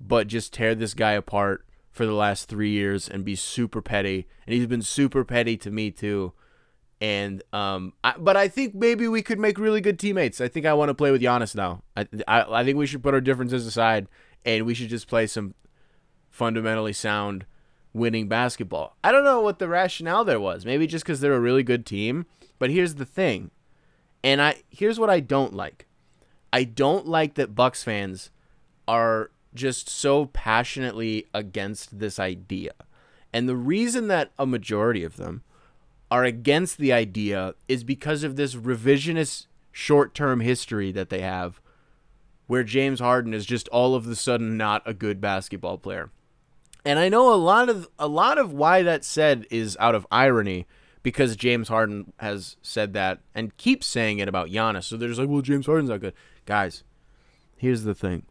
but 0.00 0.26
just 0.26 0.54
tear 0.54 0.74
this 0.74 0.94
guy 0.94 1.12
apart 1.12 1.66
for 1.90 2.06
the 2.06 2.12
last 2.12 2.48
three 2.48 2.70
years 2.70 3.08
and 3.08 3.24
be 3.24 3.34
super 3.34 3.82
petty, 3.82 4.26
and 4.46 4.54
he's 4.54 4.66
been 4.66 4.82
super 4.82 5.24
petty 5.24 5.56
to 5.58 5.70
me 5.70 5.90
too. 5.90 6.32
And 7.00 7.42
um, 7.52 7.94
I, 8.04 8.14
but 8.18 8.36
I 8.36 8.48
think 8.48 8.74
maybe 8.74 9.08
we 9.08 9.22
could 9.22 9.38
make 9.38 9.58
really 9.58 9.80
good 9.80 9.98
teammates. 9.98 10.40
I 10.40 10.48
think 10.48 10.66
I 10.66 10.74
want 10.74 10.90
to 10.90 10.94
play 10.94 11.10
with 11.10 11.22
Giannis 11.22 11.54
now. 11.54 11.82
I, 11.96 12.06
I 12.28 12.60
I 12.60 12.64
think 12.64 12.76
we 12.76 12.86
should 12.86 13.02
put 13.02 13.14
our 13.14 13.20
differences 13.20 13.66
aside 13.66 14.06
and 14.44 14.66
we 14.66 14.74
should 14.74 14.88
just 14.88 15.08
play 15.08 15.26
some 15.26 15.54
fundamentally 16.28 16.92
sound 16.92 17.46
winning 17.92 18.28
basketball. 18.28 18.96
I 19.02 19.12
don't 19.12 19.24
know 19.24 19.40
what 19.40 19.58
the 19.58 19.68
rationale 19.68 20.24
there 20.24 20.40
was. 20.40 20.64
Maybe 20.64 20.86
just 20.86 21.04
because 21.04 21.20
they're 21.20 21.34
a 21.34 21.40
really 21.40 21.62
good 21.62 21.86
team. 21.86 22.26
But 22.58 22.70
here's 22.70 22.96
the 22.96 23.06
thing, 23.06 23.50
and 24.22 24.42
I 24.42 24.62
here's 24.68 24.98
what 24.98 25.10
I 25.10 25.20
don't 25.20 25.54
like. 25.54 25.86
I 26.52 26.64
don't 26.64 27.06
like 27.06 27.34
that 27.34 27.54
Bucks 27.54 27.82
fans 27.82 28.30
are 28.86 29.30
just 29.54 29.88
so 29.88 30.26
passionately 30.26 31.26
against 31.34 31.98
this 31.98 32.18
idea. 32.18 32.72
And 33.32 33.48
the 33.48 33.56
reason 33.56 34.08
that 34.08 34.32
a 34.38 34.46
majority 34.46 35.04
of 35.04 35.16
them 35.16 35.42
are 36.10 36.24
against 36.24 36.78
the 36.78 36.92
idea 36.92 37.54
is 37.68 37.84
because 37.84 38.24
of 38.24 38.36
this 38.36 38.54
revisionist 38.54 39.46
short 39.72 40.14
term 40.14 40.40
history 40.40 40.90
that 40.92 41.10
they 41.10 41.20
have 41.20 41.60
where 42.46 42.64
James 42.64 42.98
Harden 42.98 43.32
is 43.32 43.46
just 43.46 43.68
all 43.68 43.94
of 43.94 44.08
a 44.08 44.16
sudden 44.16 44.56
not 44.56 44.82
a 44.84 44.92
good 44.92 45.20
basketball 45.20 45.78
player. 45.78 46.10
And 46.84 46.98
I 46.98 47.08
know 47.08 47.32
a 47.32 47.36
lot 47.36 47.68
of 47.68 47.88
a 47.98 48.08
lot 48.08 48.38
of 48.38 48.52
why 48.52 48.82
that's 48.82 49.06
said 49.06 49.46
is 49.50 49.76
out 49.78 49.94
of 49.94 50.06
irony 50.10 50.66
because 51.02 51.36
James 51.36 51.68
Harden 51.68 52.12
has 52.18 52.56
said 52.62 52.92
that 52.94 53.20
and 53.34 53.56
keeps 53.56 53.86
saying 53.86 54.18
it 54.18 54.28
about 54.28 54.48
Giannis. 54.48 54.84
So 54.84 54.96
they're 54.96 55.08
just 55.08 55.20
like, 55.20 55.28
well, 55.28 55.42
James 55.42 55.66
Harden's 55.66 55.90
not 55.90 56.00
good. 56.00 56.14
Guys, 56.44 56.82
here's 57.56 57.84
the 57.84 57.94
thing 57.94 58.24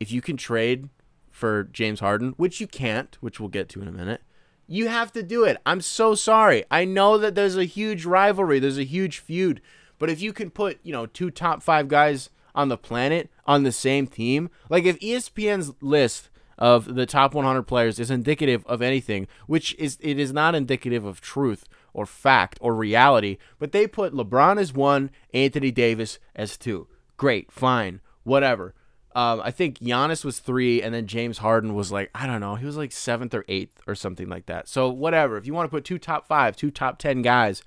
if 0.00 0.10
you 0.10 0.20
can 0.20 0.36
trade 0.36 0.88
for 1.30 1.64
James 1.64 2.00
Harden, 2.00 2.34
which 2.36 2.60
you 2.60 2.66
can't, 2.66 3.16
which 3.20 3.38
we'll 3.38 3.48
get 3.48 3.68
to 3.70 3.82
in 3.82 3.88
a 3.88 3.92
minute, 3.92 4.22
you 4.66 4.88
have 4.88 5.12
to 5.12 5.22
do 5.22 5.44
it. 5.44 5.58
I'm 5.64 5.80
so 5.80 6.14
sorry. 6.14 6.64
I 6.70 6.84
know 6.84 7.18
that 7.18 7.34
there's 7.34 7.56
a 7.56 7.64
huge 7.64 8.04
rivalry, 8.04 8.58
there's 8.58 8.78
a 8.78 8.84
huge 8.84 9.18
feud, 9.18 9.60
but 9.98 10.10
if 10.10 10.20
you 10.20 10.32
can 10.32 10.50
put, 10.50 10.78
you 10.82 10.92
know, 10.92 11.06
two 11.06 11.30
top 11.30 11.62
5 11.62 11.88
guys 11.88 12.30
on 12.54 12.68
the 12.68 12.78
planet 12.78 13.30
on 13.46 13.62
the 13.62 13.72
same 13.72 14.06
team, 14.06 14.50
like 14.68 14.84
if 14.84 14.98
ESPN's 15.00 15.72
list 15.80 16.30
of 16.58 16.94
the 16.94 17.06
top 17.06 17.34
100 17.34 17.62
players 17.64 17.98
is 17.98 18.10
indicative 18.10 18.64
of 18.66 18.80
anything, 18.80 19.28
which 19.46 19.74
is 19.74 19.98
it 20.00 20.18
is 20.18 20.32
not 20.32 20.54
indicative 20.54 21.04
of 21.04 21.20
truth 21.20 21.64
or 21.92 22.06
fact 22.06 22.58
or 22.60 22.74
reality, 22.74 23.36
but 23.58 23.72
they 23.72 23.86
put 23.86 24.14
LeBron 24.14 24.58
as 24.58 24.72
1, 24.72 25.10
Anthony 25.32 25.70
Davis 25.70 26.18
as 26.34 26.56
2. 26.56 26.86
Great, 27.16 27.52
fine, 27.52 28.00
whatever. 28.24 28.74
Um, 29.16 29.40
I 29.42 29.50
think 29.50 29.78
Giannis 29.78 30.26
was 30.26 30.40
three, 30.40 30.82
and 30.82 30.94
then 30.94 31.06
James 31.06 31.38
Harden 31.38 31.74
was 31.74 31.90
like, 31.90 32.10
I 32.14 32.26
don't 32.26 32.42
know, 32.42 32.56
he 32.56 32.66
was 32.66 32.76
like 32.76 32.92
seventh 32.92 33.32
or 33.32 33.46
eighth 33.48 33.80
or 33.86 33.94
something 33.94 34.28
like 34.28 34.44
that. 34.44 34.68
So, 34.68 34.90
whatever. 34.90 35.38
If 35.38 35.46
you 35.46 35.54
want 35.54 35.64
to 35.64 35.74
put 35.74 35.86
two 35.86 35.98
top 35.98 36.28
five, 36.28 36.54
two 36.54 36.70
top 36.70 36.98
10 36.98 37.22
guys 37.22 37.62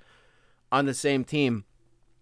on 0.70 0.86
the 0.86 0.94
same 0.94 1.24
team, 1.24 1.64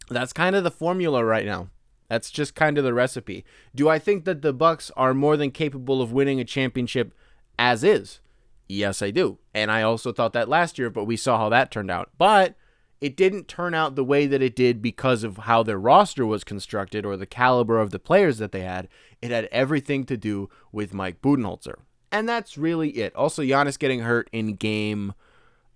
that's 0.09 0.33
kind 0.33 0.57
of 0.57 0.65
the 0.65 0.71
formula 0.71 1.23
right 1.23 1.45
now. 1.45 1.69
That's 2.09 2.31
just 2.31 2.55
kind 2.55 2.79
of 2.79 2.85
the 2.85 2.95
recipe. 2.95 3.45
Do 3.75 3.91
I 3.91 3.99
think 3.99 4.25
that 4.25 4.41
the 4.41 4.55
Bucks 4.55 4.91
are 4.97 5.13
more 5.13 5.37
than 5.37 5.51
capable 5.51 6.01
of 6.01 6.11
winning 6.11 6.41
a 6.41 6.45
championship 6.45 7.13
as 7.59 7.85
is? 7.85 8.21
Yes, 8.67 9.03
I 9.03 9.11
do. 9.11 9.37
And 9.53 9.71
I 9.71 9.83
also 9.83 10.11
thought 10.11 10.33
that 10.33 10.49
last 10.49 10.79
year, 10.79 10.89
but 10.89 11.05
we 11.05 11.19
saw 11.19 11.37
how 11.37 11.51
that 11.51 11.71
turned 11.71 11.91
out. 11.91 12.09
But 12.17 12.55
it 13.01 13.17
didn't 13.17 13.49
turn 13.49 13.75
out 13.75 13.95
the 13.95 14.05
way 14.05 14.27
that 14.27 14.43
it 14.43 14.57
did 14.57 14.83
because 14.83 15.23
of 15.23 15.39
how 15.39 15.63
their 15.63 15.79
roster 15.79 16.27
was 16.27 16.45
constructed 16.45 17.05
or 17.05 17.17
the 17.17 17.27
caliber 17.27 17.79
of 17.79 17.91
the 17.91 17.99
players 17.99 18.39
that 18.39 18.53
they 18.53 18.63
had. 18.63 18.89
It 19.23 19.31
had 19.31 19.47
everything 19.47 20.05
to 20.07 20.17
do 20.17 20.49
with 20.73 20.95
Mike 20.95 21.23
Budenholzer. 21.23 21.77
And 22.11 22.29
that's 22.29 22.59
really 22.59 22.91
it. 22.91 23.15
Also, 23.15 23.43
Giannis 23.43 23.79
getting 23.79 24.01
hurt 24.01 24.29
in 24.33 24.55
game 24.55 25.15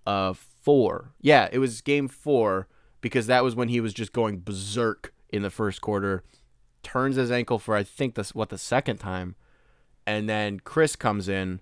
uh, 0.05 0.33
four. 0.33 1.11
Yeah, 1.21 1.47
it 1.51 1.59
was 1.59 1.81
game 1.81 2.07
four 2.07 2.67
because 3.01 3.27
that 3.27 3.43
was 3.43 3.55
when 3.55 3.69
he 3.69 3.79
was 3.79 3.93
just 3.93 4.13
going 4.13 4.41
berserk 4.41 5.13
in 5.29 5.43
the 5.43 5.49
first 5.49 5.81
quarter. 5.81 6.23
Turns 6.81 7.15
his 7.15 7.31
ankle 7.31 7.59
for, 7.59 7.75
I 7.75 7.83
think, 7.83 8.17
what, 8.33 8.49
the 8.49 8.57
second 8.57 8.97
time. 8.97 9.35
And 10.05 10.27
then 10.27 10.59
Khris 10.59 10.95
comes 10.95 11.29
in. 11.29 11.61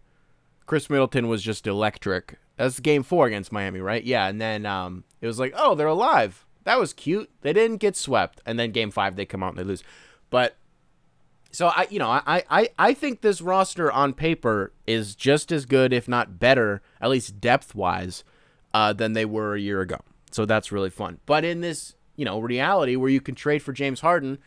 Khris 0.66 0.90
Middleton 0.90 1.28
was 1.28 1.44
just 1.44 1.68
electric 1.68 2.38
that's 2.62 2.80
game 2.80 3.02
four 3.04 3.26
against 3.26 3.52
Miami, 3.52 3.80
right? 3.80 4.04
Yeah, 4.04 4.28
and 4.28 4.40
then 4.40 4.66
um, 4.66 5.04
it 5.22 5.28
was 5.28 5.40
like, 5.40 5.54
oh, 5.56 5.76
they're 5.76 5.88
alive. 5.88 6.46
That 6.66 6.80
was 6.80 6.94
cute. 6.94 7.30
They 7.42 7.54
didn't 7.54 7.78
get 7.78 7.96
swept, 7.96 8.42
and 8.46 8.60
then 8.60 8.72
game 8.72 8.92
five 8.92 9.16
they 9.16 9.26
come 9.26 9.44
out 9.44 9.52
and 9.52 9.60
they 9.60 9.64
lose. 9.64 9.84
But 10.30 10.58
So 11.52 11.68
I, 11.68 11.88
you 11.90 12.00
know, 12.00 12.10
I, 12.10 12.44
I, 12.50 12.70
I 12.80 12.94
think 12.94 13.22
this 13.22 13.42
roster 13.42 13.92
on 13.92 14.14
paper 14.14 14.72
is 14.88 15.16
just 15.16 15.52
as 15.52 15.66
good, 15.66 15.92
if 15.92 16.08
not 16.08 16.40
better, 16.40 16.82
at 17.02 17.10
least 17.10 17.42
depth 17.42 17.76
wise, 17.76 18.24
uh, 18.74 18.94
than 18.94 19.14
they 19.14 19.26
were 19.26 19.56
a 19.56 19.60
year 19.60 19.82
ago. 19.82 19.98
So 20.32 20.46
that's 20.46 20.72
really 20.72 20.90
fun. 20.90 21.20
But 21.26 21.44
in 21.44 21.60
this, 21.62 21.96
you 22.16 22.24
know, 22.24 22.40
reality 22.40 22.96
where 22.96 23.10
you 23.10 23.20
can 23.20 23.36
trade 23.36 23.62
for 23.62 23.74
James 23.74 24.00
Harden, 24.00 24.38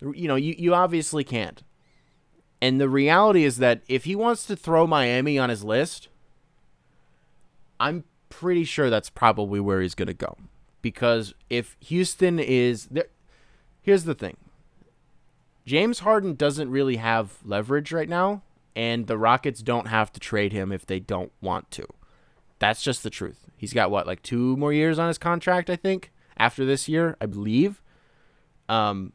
you 0.00 0.28
know, 0.28 0.36
you, 0.36 0.54
you 0.56 0.74
obviously 0.74 1.24
can't. 1.24 1.62
And 2.60 2.80
the 2.80 2.88
reality 2.88 3.42
is 3.42 3.56
that 3.56 3.82
if 3.88 4.04
he 4.04 4.14
wants 4.14 4.46
to 4.46 4.54
throw 4.54 4.86
Miami 4.86 5.36
on 5.36 5.50
his 5.50 5.64
list, 5.64 6.08
I'm 7.80 8.04
pretty 8.32 8.64
sure 8.64 8.88
that's 8.88 9.10
probably 9.10 9.60
where 9.60 9.82
he's 9.82 9.94
going 9.94 10.08
to 10.08 10.14
go. 10.14 10.38
Because 10.80 11.34
if 11.50 11.76
Houston 11.80 12.38
is 12.38 12.86
there, 12.86 13.08
here's 13.82 14.04
the 14.04 14.14
thing 14.14 14.36
James 15.66 16.00
Harden 16.00 16.34
doesn't 16.34 16.70
really 16.70 16.96
have 16.96 17.38
leverage 17.44 17.92
right 17.92 18.08
now, 18.08 18.42
and 18.74 19.06
the 19.06 19.18
Rockets 19.18 19.62
don't 19.62 19.88
have 19.88 20.10
to 20.12 20.20
trade 20.20 20.52
him 20.52 20.72
if 20.72 20.86
they 20.86 20.98
don't 20.98 21.30
want 21.42 21.70
to. 21.72 21.86
That's 22.58 22.82
just 22.82 23.02
the 23.02 23.10
truth. 23.10 23.50
He's 23.56 23.74
got 23.74 23.90
what, 23.90 24.06
like 24.06 24.22
two 24.22 24.56
more 24.56 24.72
years 24.72 24.98
on 24.98 25.08
his 25.08 25.18
contract, 25.18 25.68
I 25.68 25.76
think, 25.76 26.10
after 26.36 26.64
this 26.64 26.88
year, 26.88 27.16
I 27.20 27.26
believe. 27.26 27.82
Um, 28.68 29.12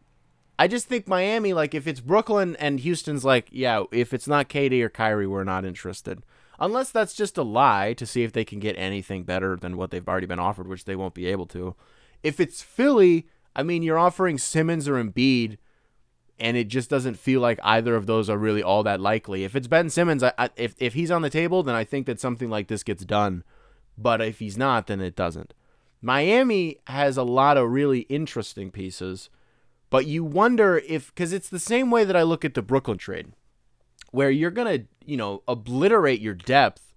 I 0.59 0.67
just 0.67 0.87
think 0.87 1.07
Miami, 1.07 1.53
like, 1.53 1.73
if 1.73 1.87
it's 1.87 1.99
Brooklyn 1.99 2.55
and 2.57 2.79
Houston's 2.79 3.25
like, 3.25 3.47
yeah, 3.51 3.83
if 3.91 4.13
it's 4.13 4.27
not 4.27 4.47
KD 4.47 4.81
or 4.81 4.89
Kyrie, 4.89 5.27
we're 5.27 5.43
not 5.43 5.65
interested. 5.65 6.21
Unless 6.59 6.91
that's 6.91 7.13
just 7.13 7.37
a 7.37 7.43
lie 7.43 7.93
to 7.93 8.05
see 8.05 8.23
if 8.23 8.33
they 8.33 8.45
can 8.45 8.59
get 8.59 8.77
anything 8.77 9.23
better 9.23 9.55
than 9.55 9.77
what 9.77 9.91
they've 9.91 10.07
already 10.07 10.27
been 10.27 10.39
offered, 10.39 10.67
which 10.67 10.85
they 10.85 10.95
won't 10.95 11.13
be 11.13 11.27
able 11.27 11.45
to. 11.47 11.75
If 12.23 12.39
it's 12.39 12.61
Philly, 12.61 13.27
I 13.55 13.63
mean, 13.63 13.83
you're 13.83 13.99
offering 13.99 14.37
Simmons 14.37 14.87
or 14.87 15.01
Embiid 15.01 15.57
and 16.39 16.55
it 16.55 16.67
just 16.67 16.89
doesn't 16.89 17.17
feel 17.17 17.41
like 17.41 17.59
either 17.63 17.95
of 17.95 18.05
those 18.05 18.29
are 18.29 18.37
really 18.37 18.61
all 18.61 18.83
that 18.83 19.01
likely. 19.01 19.43
If 19.43 19.55
it's 19.55 19.67
Ben 19.67 19.89
Simmons, 19.89 20.23
I, 20.23 20.33
I, 20.37 20.49
if 20.55 20.75
if 20.77 20.93
he's 20.93 21.11
on 21.11 21.21
the 21.21 21.29
table, 21.29 21.63
then 21.63 21.75
I 21.75 21.83
think 21.83 22.05
that 22.05 22.19
something 22.19 22.49
like 22.49 22.67
this 22.67 22.83
gets 22.83 23.05
done. 23.05 23.43
But 23.97 24.21
if 24.21 24.39
he's 24.39 24.57
not, 24.57 24.87
then 24.87 25.01
it 25.01 25.15
doesn't. 25.15 25.53
Miami 26.01 26.77
has 26.87 27.17
a 27.17 27.23
lot 27.23 27.57
of 27.57 27.71
really 27.71 28.01
interesting 28.01 28.69
pieces, 28.69 29.29
but 29.89 30.05
you 30.05 30.23
wonder 30.23 30.77
if 30.87 31.07
because 31.13 31.33
it's 31.33 31.49
the 31.49 31.59
same 31.59 31.89
way 31.89 32.03
that 32.03 32.15
I 32.15 32.21
look 32.21 32.45
at 32.45 32.53
the 32.53 32.61
Brooklyn 32.61 32.99
trade, 32.99 33.33
where 34.11 34.29
you're 34.29 34.51
gonna 34.51 34.79
you 35.05 35.17
know 35.17 35.43
obliterate 35.47 36.21
your 36.21 36.33
depth 36.33 36.93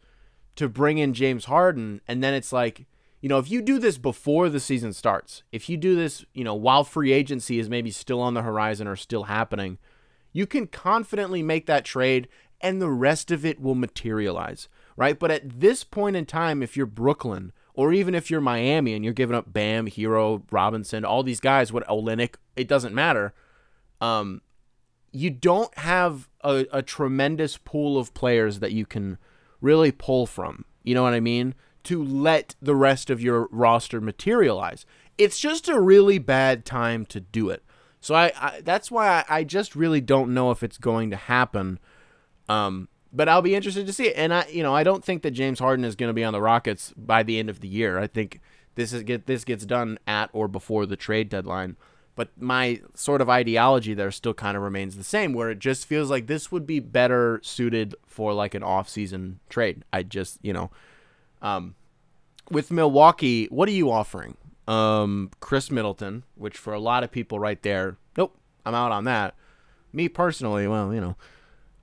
to 0.56 0.68
bring 0.68 0.98
in 0.98 1.14
James 1.14 1.46
Harden, 1.46 2.00
and 2.06 2.22
then 2.22 2.34
it's 2.34 2.52
like 2.52 2.86
you 3.20 3.28
know, 3.28 3.38
if 3.38 3.50
you 3.50 3.60
do 3.60 3.78
this 3.78 3.98
before 3.98 4.48
the 4.48 4.60
season 4.60 4.92
starts, 4.92 5.42
if 5.52 5.68
you 5.68 5.76
do 5.76 5.94
this, 5.94 6.24
you 6.32 6.42
know, 6.42 6.54
while 6.54 6.84
free 6.84 7.12
agency 7.12 7.58
is 7.58 7.68
maybe 7.68 7.90
still 7.90 8.20
on 8.20 8.34
the 8.34 8.42
horizon 8.42 8.88
or 8.88 8.96
still 8.96 9.24
happening, 9.24 9.78
you 10.32 10.46
can 10.46 10.66
confidently 10.66 11.42
make 11.42 11.66
that 11.66 11.84
trade 11.84 12.28
and 12.62 12.80
the 12.80 12.90
rest 12.90 13.30
of 13.30 13.44
it 13.44 13.60
will 13.60 13.74
materialize, 13.74 14.68
right? 14.96 15.18
But 15.18 15.30
at 15.30 15.60
this 15.60 15.84
point 15.84 16.16
in 16.16 16.26
time, 16.26 16.62
if 16.62 16.76
you're 16.76 16.86
Brooklyn 16.86 17.52
or 17.74 17.92
even 17.92 18.14
if 18.14 18.30
you're 18.30 18.40
Miami 18.40 18.94
and 18.94 19.04
you're 19.04 19.14
giving 19.14 19.36
up 19.36 19.52
Bam, 19.52 19.86
Herro, 19.86 20.42
Robinson, 20.50 21.04
all 21.04 21.22
these 21.22 21.40
guys, 21.40 21.72
what 21.72 21.86
Olynyk, 21.88 22.36
it 22.56 22.68
doesn't 22.68 22.94
matter. 22.94 23.34
Um, 24.00 24.40
you 25.12 25.30
don't 25.30 25.76
have 25.78 26.28
a, 26.42 26.66
a 26.72 26.82
tremendous 26.82 27.56
pool 27.56 27.98
of 27.98 28.14
players 28.14 28.60
that 28.60 28.72
you 28.72 28.86
can 28.86 29.18
really 29.60 29.92
pull 29.92 30.26
from. 30.26 30.64
You 30.82 30.94
know 30.94 31.02
what 31.02 31.14
I 31.14 31.20
mean? 31.20 31.54
to 31.84 32.02
let 32.02 32.54
the 32.60 32.74
rest 32.74 33.10
of 33.10 33.22
your 33.22 33.48
roster 33.50 34.00
materialize. 34.00 34.84
It's 35.18 35.38
just 35.38 35.68
a 35.68 35.80
really 35.80 36.18
bad 36.18 36.64
time 36.64 37.06
to 37.06 37.20
do 37.20 37.50
it. 37.50 37.62
So 38.00 38.14
I, 38.14 38.32
I 38.36 38.60
that's 38.62 38.90
why 38.90 39.24
I, 39.28 39.38
I, 39.38 39.44
just 39.44 39.76
really 39.76 40.00
don't 40.00 40.32
know 40.32 40.50
if 40.50 40.62
it's 40.62 40.78
going 40.78 41.10
to 41.10 41.16
happen. 41.16 41.78
Um, 42.48 42.88
but 43.12 43.28
I'll 43.28 43.42
be 43.42 43.54
interested 43.54 43.86
to 43.86 43.92
see 43.92 44.08
it. 44.08 44.16
And 44.16 44.32
I, 44.32 44.46
you 44.46 44.62
know, 44.62 44.74
I 44.74 44.84
don't 44.84 45.04
think 45.04 45.22
that 45.22 45.32
James 45.32 45.58
Harden 45.58 45.84
is 45.84 45.96
going 45.96 46.08
to 46.08 46.14
be 46.14 46.24
on 46.24 46.32
the 46.32 46.40
Rockets 46.40 46.94
by 46.96 47.22
the 47.22 47.38
end 47.38 47.50
of 47.50 47.60
the 47.60 47.68
year. 47.68 47.98
I 47.98 48.06
think 48.06 48.40
this 48.74 48.92
is 48.92 49.02
get 49.02 49.26
this 49.26 49.44
gets 49.44 49.66
done 49.66 49.98
at 50.06 50.30
or 50.32 50.48
before 50.48 50.86
the 50.86 50.96
trade 50.96 51.28
deadline. 51.28 51.76
But 52.20 52.28
my 52.38 52.82
sort 52.92 53.22
of 53.22 53.30
ideology 53.30 53.94
there 53.94 54.10
still 54.10 54.34
kind 54.34 54.54
of 54.54 54.62
remains 54.62 54.94
the 54.94 55.02
same, 55.02 55.32
where 55.32 55.48
it 55.48 55.58
just 55.58 55.86
feels 55.86 56.10
like 56.10 56.26
this 56.26 56.52
would 56.52 56.66
be 56.66 56.78
better 56.78 57.40
suited 57.42 57.94
for 58.06 58.34
like 58.34 58.54
an 58.54 58.62
off-season 58.62 59.40
trade. 59.48 59.84
I 59.90 60.02
just, 60.02 60.38
you 60.42 60.52
know, 60.52 60.70
um, 61.40 61.76
with 62.50 62.70
Milwaukee, 62.70 63.46
what 63.46 63.70
are 63.70 63.72
you 63.72 63.90
offering? 63.90 64.36
Um, 64.68 65.30
Khris 65.40 65.70
Middleton, 65.70 66.24
which 66.34 66.58
for 66.58 66.74
a 66.74 66.78
lot 66.78 67.04
of 67.04 67.10
people 67.10 67.40
right 67.40 67.62
there, 67.62 67.96
nope, 68.18 68.36
I'm 68.66 68.74
out 68.74 68.92
on 68.92 69.04
that. 69.04 69.34
Me 69.90 70.06
personally, 70.06 70.66
well, 70.68 70.92
you 70.92 71.00
know, 71.00 71.16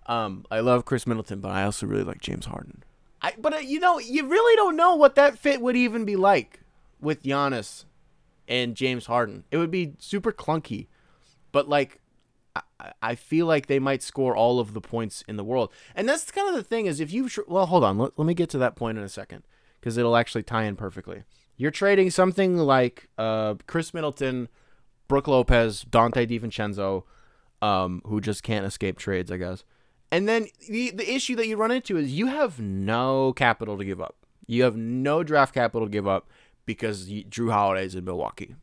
um, 0.06 0.46
I 0.52 0.60
love 0.60 0.86
Khris 0.86 1.08
Middleton, 1.08 1.40
but 1.40 1.50
I 1.50 1.64
also 1.64 1.88
really 1.88 2.04
like 2.04 2.22
James 2.22 2.46
Harden. 2.46 2.84
I, 3.24 3.34
but 3.40 3.56
uh, 3.56 3.58
you 3.58 3.80
know, 3.80 3.98
you 3.98 4.28
really 4.28 4.56
don't 4.56 4.76
know 4.76 4.94
what 4.94 5.16
that 5.16 5.40
fit 5.40 5.62
would 5.62 5.76
even 5.76 6.06
be 6.06 6.16
like 6.16 6.60
with 7.02 7.24
Giannis 7.24 7.86
and 8.48 8.76
James 8.76 9.06
Harden. 9.06 9.44
It 9.52 9.58
would 9.58 9.72
be 9.72 9.94
super 10.00 10.32
clunky, 10.32 10.88
but 11.52 11.68
like 11.68 12.00
I 13.02 13.16
feel 13.16 13.46
like 13.46 13.68
they 13.68 13.80
might 13.80 14.04
score 14.04 14.36
all 14.36 14.60
of 14.60 14.74
the 14.74 14.82
points 14.82 15.24
in 15.28 15.38
the 15.38 15.44
world. 15.44 15.72
And 15.96 16.08
that's 16.08 16.30
kind 16.32 16.48
of 16.48 16.56
the 16.56 16.64
thing 16.64 16.86
is 16.86 17.00
if 17.00 17.12
you 17.12 17.30
well, 17.48 17.66
hold 17.66 17.84
on, 17.84 17.98
let, 17.98 18.18
let 18.18 18.26
me 18.26 18.34
get 18.34 18.50
to 18.52 18.58
that 18.60 18.76
point 18.76 18.98
in 18.98 19.04
a 19.04 19.10
second 19.10 19.44
because 19.80 19.98
it'll 19.98 20.16
actually 20.16 20.44
tie 20.44 20.64
in 20.64 20.76
perfectly. 20.76 21.24
You're 21.56 21.72
trading 21.72 22.12
something 22.12 22.58
like 22.58 23.10
uh, 23.18 23.56
Khris 23.66 23.94
Middleton, 23.94 24.48
Brook 25.08 25.28
Lopez, 25.28 25.86
Donte 25.90 26.28
DiVincenzo, 26.28 27.04
um, 27.62 28.02
who 28.06 28.22
just 28.22 28.44
can't 28.44 28.66
escape 28.66 28.98
trades, 28.98 29.32
I 29.32 29.38
guess. 29.38 29.64
And 30.12 30.28
then 30.28 30.48
the 30.70 30.92
the 30.92 31.12
issue 31.12 31.36
that 31.36 31.48
you 31.48 31.58
run 31.58 31.72
into 31.72 31.98
is 31.98 32.14
you 32.14 32.28
have 32.28 32.60
no 32.60 33.34
capital 33.34 33.78
to 33.78 33.86
give 33.86 34.00
up. 34.00 34.16
You 34.46 34.64
have 34.64 34.78
no 34.78 35.24
draft 35.24 35.54
capital 35.54 35.88
to 35.88 35.92
give 35.92 36.08
up 36.08 36.30
because 36.68 37.10
Jrue 37.10 37.52
Holiday's 37.52 37.96
in 37.96 38.06
Milwaukee, 38.06 38.54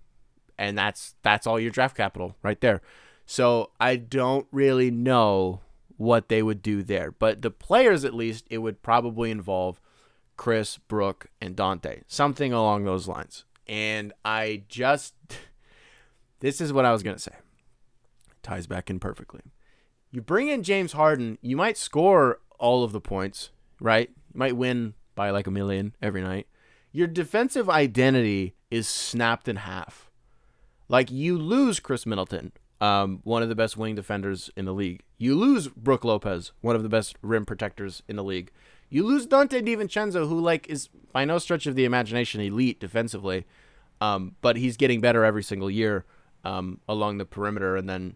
and 0.57 0.79
that's 0.79 1.17
that's 1.23 1.49
all 1.49 1.59
your 1.59 1.73
draft 1.73 1.97
capital 1.97 2.37
right 2.45 2.61
there. 2.61 2.81
So 3.27 3.73
I 3.81 3.97
don't 3.97 4.47
really 4.53 4.93
know 4.93 5.63
what 5.97 6.29
they 6.29 6.43
would 6.43 6.63
do 6.63 6.85
there, 6.85 7.11
but 7.11 7.43
the 7.43 7.51
players 7.51 8.05
at 8.05 8.15
least 8.15 8.47
it 8.51 8.59
would 8.59 8.83
probably 8.83 9.33
involve 9.33 9.81
Khris 10.37 10.79
Brook, 10.79 11.27
and 11.41 11.57
Donte, 11.57 12.03
Something 12.07 12.53
along 12.53 12.85
those 12.85 13.09
lines. 13.09 13.45
And 13.67 14.13
I 14.25 14.65
just 14.69 15.15
this 16.41 16.61
is 16.61 16.73
what 16.73 16.85
I 16.85 16.93
was 16.93 17.03
gonna 17.03 17.19
say. 17.19 17.33
ties 18.43 18.67
back 18.67 18.91
in 18.91 19.01
perfectly. 19.01 19.41
You 20.11 20.21
bring 20.21 20.49
in 20.49 20.63
James 20.63 20.93
Harden, 20.93 21.39
you 21.41 21.57
might 21.57 21.77
score 21.77 22.39
all 22.59 22.85
of 22.85 22.93
the 22.93 23.01
points, 23.01 23.51
right? 23.81 24.11
You 24.33 24.39
might 24.39 24.57
win 24.57 24.95
by 25.15 25.31
like 25.31 25.47
a 25.47 25.51
million 25.51 25.95
every 26.01 26.23
night. 26.23 26.47
Your 26.97 27.09
defensive 27.09 27.69
identity 27.69 28.55
is 28.71 28.87
snapped 28.87 29.49
in 29.49 29.57
half. 29.57 30.13
Like 30.89 31.11
you 31.11 31.37
lose 31.37 31.81
Khris 31.81 32.07
Middleton, 32.07 32.53
um, 32.81 33.19
one 33.25 33.43
of 33.43 33.49
the 33.49 33.57
best 33.57 33.77
wing 33.77 33.97
defenders 33.97 34.49
in 34.57 34.65
the 34.65 34.73
league. 34.73 35.03
You 35.19 35.35
lose 35.35 35.67
Brook 35.67 36.05
Lopez, 36.05 36.53
one 36.61 36.77
of 36.77 36.85
the 36.85 36.89
best 36.89 37.17
rim 37.21 37.45
protectors 37.45 38.05
in 38.07 38.15
the 38.15 38.23
league. 38.23 38.53
You 38.91 39.05
lose 39.05 39.27
Donte 39.27 39.61
DiVincenzo, 39.61 40.29
who 40.29 40.39
like 40.39 40.69
is 40.69 40.89
by 41.11 41.25
no 41.25 41.39
stretch 41.39 41.67
of 41.67 41.75
the 41.75 41.85
imagination 41.85 42.41
elite 42.41 42.79
defensively, 42.79 43.45
um, 44.01 44.37
but 44.41 44.57
he's 44.57 44.77
getting 44.77 45.01
better 45.01 45.25
every 45.25 45.43
single 45.43 45.73
year 45.73 46.05
um, 46.45 46.79
along 46.89 47.19
the 47.19 47.25
perimeter, 47.25 47.77
and 47.77 47.89
then 47.89 48.15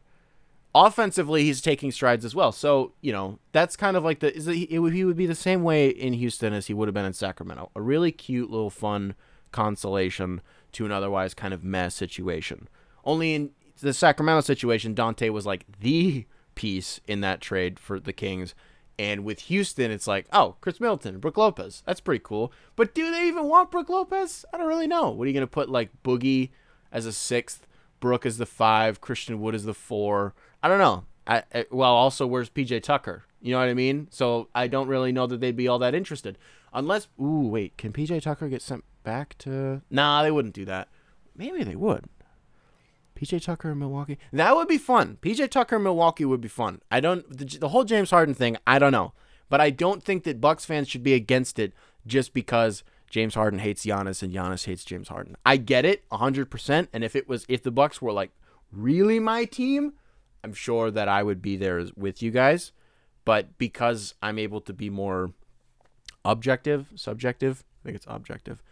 offensively 0.86 1.44
he's 1.44 1.60
taking 1.60 1.90
strides 1.90 2.24
as 2.24 2.34
well. 2.34 2.52
So 2.52 2.92
you 3.00 3.12
know 3.12 3.38
that's 3.52 3.76
kind 3.76 3.96
of 3.96 4.04
like 4.04 4.20
the 4.20 4.34
is 4.34 4.46
it, 4.46 4.56
it 4.70 4.92
he 4.92 5.04
would 5.04 5.16
be 5.16 5.26
the 5.26 5.34
same 5.34 5.62
way 5.62 5.88
in 5.88 6.12
Houston 6.14 6.52
as 6.52 6.66
he 6.66 6.74
would 6.74 6.88
have 6.88 6.94
been 6.94 7.04
in 7.04 7.12
Sacramento. 7.12 7.70
A 7.74 7.80
really 7.80 8.12
cute 8.12 8.50
little 8.50 8.70
fun 8.70 9.14
consolation 9.52 10.40
to 10.72 10.84
an 10.84 10.92
otherwise 10.92 11.34
kind 11.34 11.54
of 11.54 11.64
mess 11.64 11.94
situation. 11.94 12.68
Only 13.04 13.34
in 13.34 13.50
the 13.80 13.94
Sacramento 13.94 14.42
situation, 14.42 14.94
Donte 14.94 15.30
was 15.30 15.46
like 15.46 15.64
the 15.80 16.26
piece 16.54 17.00
in 17.06 17.20
that 17.20 17.40
trade 17.40 17.78
for 17.78 17.98
the 17.98 18.12
Kings 18.12 18.54
and 18.98 19.24
with 19.24 19.40
Houston, 19.42 19.90
it's 19.92 20.08
like, 20.08 20.26
oh, 20.32 20.56
Khris 20.60 20.80
Middleton, 20.80 21.20
Brook 21.20 21.36
Lopez. 21.36 21.82
That's 21.86 22.00
pretty 22.00 22.22
cool. 22.24 22.52
But 22.74 22.94
do 22.94 23.10
they 23.12 23.28
even 23.28 23.48
want 23.48 23.70
Brook 23.70 23.88
Lopez? 23.88 24.44
I 24.52 24.58
don't 24.58 24.66
really 24.66 24.88
know. 24.88 25.10
What 25.10 25.24
are 25.24 25.28
you 25.28 25.34
going 25.34 25.42
to 25.42 25.46
put 25.46 25.70
like 25.70 25.90
Boogie 26.02 26.50
as 26.90 27.06
a 27.06 27.12
sixth, 27.12 27.66
Brook 28.00 28.26
as 28.26 28.38
the 28.38 28.46
five, 28.46 29.00
Christian 29.00 29.40
Wood 29.40 29.54
as 29.54 29.64
the 29.64 29.74
four? 29.74 30.34
I 30.62 30.68
don't 30.68 30.78
know. 30.78 31.04
I, 31.26 31.42
I, 31.54 31.66
well, 31.70 31.94
also, 31.94 32.26
where's 32.26 32.50
PJ 32.50 32.82
Tucker? 32.82 33.24
You 33.40 33.52
know 33.52 33.58
what 33.58 33.68
I 33.68 33.74
mean? 33.74 34.08
So 34.10 34.48
I 34.54 34.66
don't 34.66 34.88
really 34.88 35.12
know 35.12 35.26
that 35.26 35.40
they'd 35.40 35.56
be 35.56 35.68
all 35.68 35.78
that 35.78 35.94
interested. 35.94 36.38
Unless, 36.72 37.08
ooh, 37.20 37.46
wait, 37.48 37.76
can 37.76 37.92
PJ 37.92 38.22
Tucker 38.22 38.48
get 38.48 38.62
sent 38.62 38.84
back 39.04 39.36
to. 39.38 39.82
Nah, 39.90 40.22
they 40.22 40.30
wouldn't 40.30 40.54
do 40.54 40.64
that. 40.64 40.88
Maybe 41.36 41.62
they 41.62 41.76
would. 41.76 42.06
PJ 43.18 43.42
Tucker 43.42 43.72
in 43.72 43.78
Milwaukee. 43.78 44.18
That 44.32 44.54
would 44.54 44.68
be 44.68 44.78
fun. 44.78 45.18
PJ 45.20 45.50
Tucker 45.50 45.76
in 45.76 45.82
Milwaukee 45.82 46.24
would 46.24 46.40
be 46.40 46.48
fun. 46.48 46.80
I 46.90 47.00
don't 47.00 47.36
the, 47.36 47.58
the, 47.58 47.68
whole 47.70 47.84
James 47.84 48.10
Harden 48.10 48.34
thing. 48.34 48.56
I 48.66 48.78
don't 48.78 48.92
know, 48.92 49.12
but 49.48 49.60
I 49.60 49.70
don't 49.70 50.04
think 50.04 50.24
that 50.24 50.40
Bucks 50.40 50.64
fans 50.64 50.88
should 50.88 51.02
be 51.02 51.14
against 51.14 51.58
it 51.58 51.72
just 52.06 52.32
because 52.32 52.84
James 53.10 53.34
Harden 53.34 53.58
hates 53.58 53.84
Giannis 53.84 54.22
and 54.22 54.32
Giannis 54.32 54.66
hates 54.66 54.84
James 54.84 55.08
Harden. 55.08 55.36
I 55.44 55.56
get 55.56 55.84
it 55.84 56.08
100%, 56.10 56.88
and 56.92 57.02
if 57.02 57.16
it 57.16 57.28
was 57.28 57.44
if 57.48 57.62
the 57.62 57.72
Bucks 57.72 58.00
were 58.00 58.12
like 58.12 58.30
really 58.70 59.18
my 59.18 59.44
team, 59.44 59.94
I'm 60.44 60.52
sure 60.52 60.90
that 60.90 61.08
I 61.08 61.22
would 61.22 61.42
be 61.42 61.56
there 61.56 61.84
with 61.96 62.22
you 62.22 62.30
guys, 62.30 62.72
but 63.24 63.58
because 63.58 64.14
I'm 64.22 64.38
able 64.38 64.60
to 64.62 64.72
be 64.72 64.90
more 64.90 65.32
objective, 66.24 66.86
subjective, 66.94 67.64
I 67.82 67.84
think 67.84 67.96
it's 67.96 68.06
objective. 68.08 68.62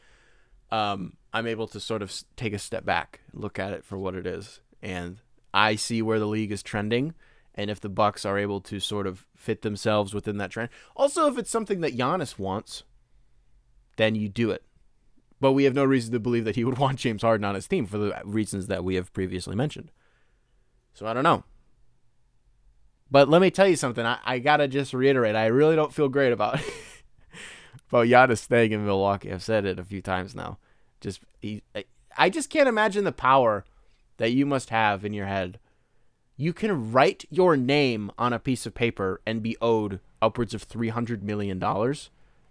Um, 0.71 1.17
I'm 1.33 1.47
able 1.47 1.69
to 1.69 1.81
sort 1.81 2.03
of 2.03 2.13
take 2.37 2.53
a 2.53 2.59
step 2.59 2.85
back, 2.85 3.21
look 3.33 3.59
at 3.59 3.73
it 3.73 3.85
for 3.85 3.99
what 3.99 4.15
it 4.15 4.27
is, 4.27 4.61
and 4.83 5.19
I 5.53 5.77
see 5.77 6.03
where 6.03 6.19
the 6.19 6.27
league 6.27 6.53
is 6.53 6.63
trending, 6.63 7.15
and 7.55 7.71
if 7.71 7.81
the 7.81 7.89
Bucks 7.89 8.25
are 8.25 8.39
able 8.39 8.61
to 8.63 8.81
sort 8.81 9.07
of 9.07 9.27
fit 9.35 9.63
themselves 9.63 10.13
within 10.13 10.39
that 10.39 10.51
trend. 10.51 10.69
Also, 10.95 11.27
if 11.27 11.39
it's 11.39 11.51
something 11.51 11.81
that 11.81 11.97
Giannis 11.97 12.39
wants, 12.39 12.85
then 13.97 14.15
you 14.15 14.29
do 14.29 14.51
it. 14.51 14.63
But 15.41 15.53
we 15.53 15.65
have 15.65 15.75
no 15.75 15.85
reason 15.85 16.13
to 16.13 16.21
believe 16.21 16.45
that 16.45 16.57
he 16.57 16.65
would 16.65 16.79
want 16.79 16.99
James 16.99 17.23
Harden 17.23 17.45
on 17.45 17.55
his 17.55 17.69
team 17.69 17.87
for 17.87 17.99
the 17.99 18.21
reasons 18.25 18.67
that 18.67 18.85
we 18.85 18.95
have 18.95 19.13
previously 19.13 19.57
mentioned. 19.57 19.91
So 20.95 21.07
I 21.07 21.13
don't 21.13 21.25
know. 21.25 21.45
But 23.11 23.29
let 23.29 23.41
me 23.41 23.51
tell 23.51 23.69
you 23.69 23.77
something. 23.77 24.05
I, 24.05 24.19
I 24.25 24.39
gotta 24.39 24.69
just 24.69 24.93
reiterate. 24.93 25.37
I 25.37 25.47
really 25.47 25.77
don't 25.77 25.95
feel 25.95 26.09
great 26.09 26.33
about 26.33 26.61
about 27.89 28.07
Giannis 28.07 28.39
staying 28.39 28.73
in 28.73 28.85
Milwaukee. 28.85 29.33
I've 29.33 29.43
said 29.43 29.65
it 29.65 29.79
a 29.79 29.85
few 29.85 30.03
times 30.03 30.35
now. 30.35 30.59
Just 31.01 31.21
he, 31.41 31.63
I 32.17 32.31
just 32.31 32.51
can't 32.51 32.69
imagine 32.69 33.05
the 33.05 33.13
power 33.13 33.65
that 34.17 34.33
you 34.33 34.47
must 34.47 34.71
have 34.71 35.05
in 35.05 35.13
your 35.13 35.27
head. 35.27 35.59
You 36.37 36.53
can 36.53 36.93
write 36.93 37.25
your 37.31 37.57
name 37.57 38.11
on 38.19 38.33
a 38.33 38.39
piece 38.39 38.67
of 38.67 38.75
paper 38.75 39.21
and 39.27 39.43
be 39.43 39.57
owed 39.61 40.01
upwards 40.21 40.55
of 40.55 40.63
three 40.63 40.89
hundred 40.89 41.23
million 41.23 41.59
dollars, 41.59 42.11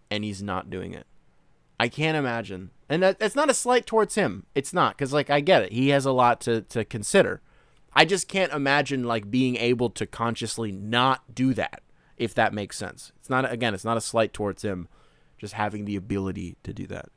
and 0.10 0.24
he's 0.24 0.42
not 0.42 0.70
doing 0.70 0.94
it. 0.94 1.06
I 1.80 1.90
can't 1.90 2.16
imagine, 2.16 2.72
and 2.88 3.04
that, 3.04 3.20
that's 3.20 3.36
not 3.36 3.50
a 3.50 3.54
slight 3.54 3.86
towards 3.86 4.16
him. 4.16 4.46
It's 4.56 4.74
not 4.74 4.96
because, 4.96 5.12
like, 5.12 5.30
I 5.30 5.42
get 5.42 5.64
it. 5.64 5.74
He 5.74 5.90
has 5.90 6.06
a 6.06 6.12
lot 6.12 6.40
to 6.42 6.62
to 6.62 6.86
consider. 6.86 7.42
I 7.96 8.06
just 8.06 8.28
can't 8.28 8.52
imagine 8.52 9.04
like 9.04 9.32
being 9.32 9.56
able 9.56 9.90
to 9.92 10.06
consciously 10.06 10.72
not 10.72 11.34
do 11.34 11.54
that. 11.54 11.82
If 12.18 12.34
that 12.36 12.54
makes 12.54 12.78
sense. 12.78 13.12
It's 13.20 13.30
not 13.30 13.52
again. 13.52 13.74
It's 13.74 13.84
not 13.84 13.98
a 13.98 14.02
slight 14.02 14.32
towards 14.34 14.64
him. 14.64 14.88
Just 15.38 15.54
having 15.54 15.84
the 15.84 15.98
ability 15.98 16.56
to 16.64 16.74
do 16.74 16.88
that. 16.88 17.10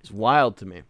It's 0.00 0.10
wild 0.10 0.56
to 0.58 0.66
me. 0.66 0.82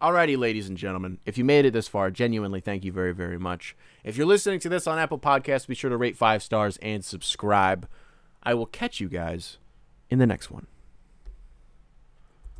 Alrighty, 0.00 0.36
ladies 0.36 0.68
and 0.68 0.76
gentlemen, 0.76 1.18
if 1.24 1.38
you 1.38 1.44
made 1.44 1.64
it 1.64 1.72
this 1.72 1.86
far, 1.86 2.10
genuinely 2.10 2.60
thank 2.60 2.84
you 2.84 2.90
very, 2.90 3.12
very 3.12 3.38
much. 3.38 3.76
If 4.02 4.16
you're 4.16 4.26
listening 4.26 4.58
to 4.60 4.68
this 4.68 4.86
on 4.88 4.98
Apple 4.98 5.18
Podcasts, 5.18 5.68
be 5.68 5.76
sure 5.76 5.90
to 5.90 5.96
rate 5.96 6.16
five 6.16 6.42
stars 6.42 6.76
and 6.78 7.04
subscribe. 7.04 7.86
I 8.42 8.54
will 8.54 8.66
catch 8.66 8.98
you 8.98 9.08
guys 9.08 9.58
in 10.10 10.18
the 10.18 10.26
next 10.26 10.50
one. 10.50 10.66